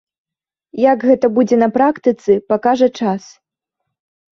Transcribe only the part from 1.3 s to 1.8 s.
будзе на